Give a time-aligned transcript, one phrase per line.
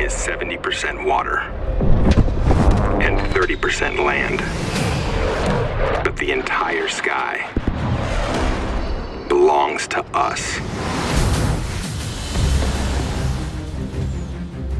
[0.00, 1.40] is 70% water
[3.00, 4.42] and 30% land.
[6.02, 7.46] But the entire sky
[9.28, 10.60] belongs to us.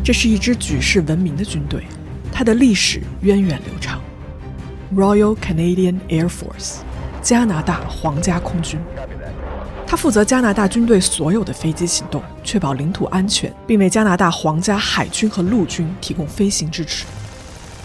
[0.04, 1.84] 这是一支举世闻名的军队，
[2.30, 4.00] 它的历史源远流长。
[4.94, 6.80] Royal Canadian Air Force，
[7.22, 8.78] 加拿大皇家空军。
[9.89, 17.05] 他负责加拿大军队所有的飞机行动，确保领土安全，并为加拿大皇家海军和陆军提供飞行支持。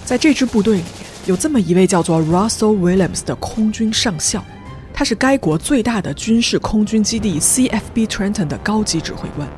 [0.05, 0.85] 在这支部队里，
[1.25, 4.45] 有这么一位叫做 Russell Williams 的空军上校，
[4.93, 9.49] 他是该国最大的军事空军基地 CFB Trenton 的高级指挥官。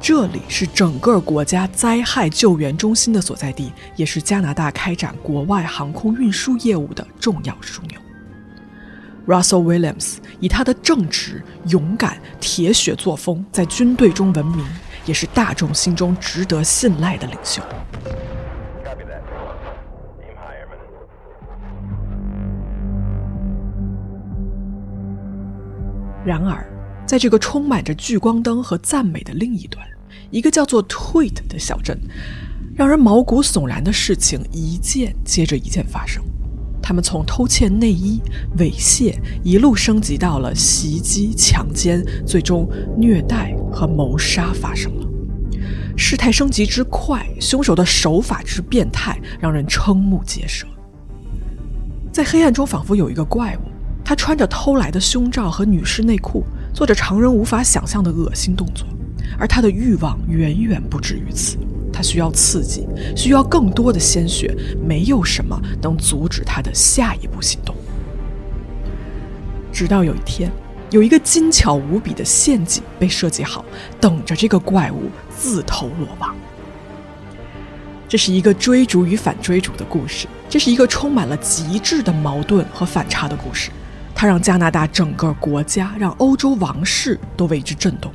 [0.00, 8.00] 这里是整个国家灾害救援中心的所在地，也是加拿大开展国外航空运输业务的重要枢纽。
[9.26, 14.64] Russell Williams 以他的正直、勇敢、铁血作风，在军队中闻名，
[15.06, 17.62] 也是大众心中值得信赖的领袖。
[26.24, 26.64] 然而，
[27.04, 29.84] 在这个充满着聚光灯和赞美的另一端，
[30.30, 31.98] 一个叫做 Tweed 的小镇，
[32.76, 36.22] 让人毛骨悚然的事情一件接着一件发生。
[36.82, 38.20] 他们从偷窃内衣、
[38.58, 45.06] 猥亵，一路升级到了袭击、强奸，最终虐待和谋杀发生了。
[45.96, 50.66] 事态升级之快，凶手的手法之变态，让人瞠目结舌。
[52.10, 53.60] 在黑暗中，仿佛有一个怪物，
[54.04, 58.86] 他穿着偷来的胸罩和女士内裤，做着常人无法想象的恶心动作。
[59.38, 61.56] 而他的欲望远远不止于此，
[61.92, 64.54] 他需要刺激，需要更多的鲜血。
[64.84, 67.74] 没有什么能阻止他的下一步行动。
[69.72, 70.50] 直到有一天，
[70.90, 73.64] 有一个精巧无比的陷阱被设计好，
[74.00, 76.34] 等着这个怪物自投罗网。
[78.08, 83.70] 这是一个追逐与反追逐的故事，这是一个充满了极致的矛盾和反差的故事。
[84.14, 88.12] 它让加拿大整个国家，让欧洲王室都为之震动。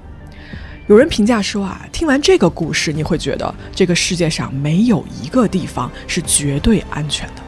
[0.88, 7.42] 有人评价说啊，听完这个故事，你会觉得这个世界上没有一个地方是绝对安全的。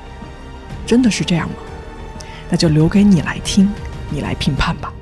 [0.86, 1.56] 真的是这样吗？
[2.50, 3.72] 那就留给你来听，
[4.10, 4.94] 你来评判吧。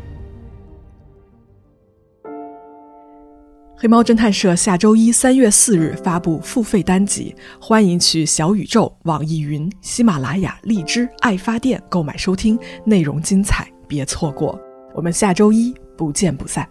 [3.79, 14.59] 黑猫侦探社下周一三月四日发布付费单集，欢迎去小宇宙、网易云、喜马拉雅、荔枝、爱发电购买收听，内容精彩，别错过。
[14.93, 16.67] 我们下周一不见不散。